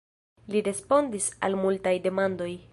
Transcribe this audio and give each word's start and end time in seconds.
Li 0.55 0.63
respondis 0.67 1.29
al 1.49 1.61
multaj 1.67 1.97
demandoj. 2.09 2.53